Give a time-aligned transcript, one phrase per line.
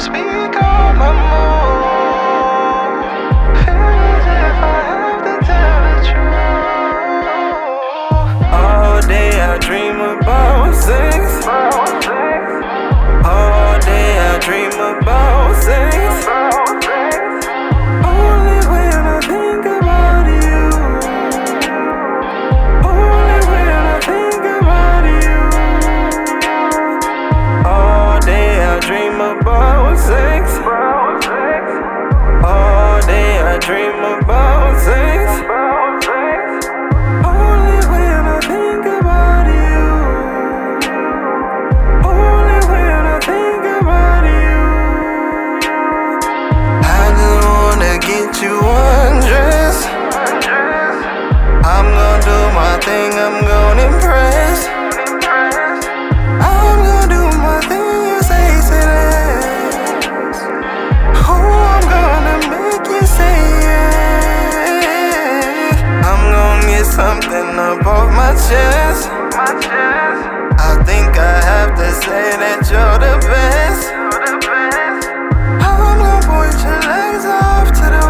[0.00, 1.29] speak oh, on my
[67.00, 69.08] something above my chest.
[70.68, 73.84] I think I have to say that you're the best.
[75.64, 76.16] I'm gonna
[76.66, 78.04] your legs off to the.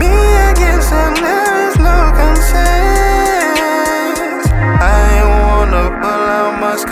[0.00, 0.14] Me
[0.50, 1.96] against him, there is no.
[4.90, 6.82] I ain't wanna pull out much.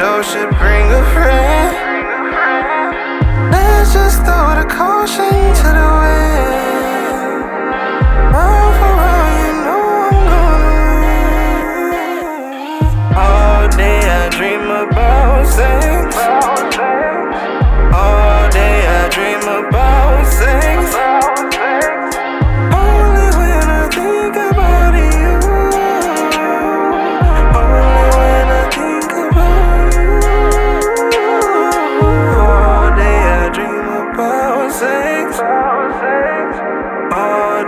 [0.00, 0.89] show should bring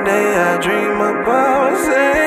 [0.05, 2.22] day I dream about saying.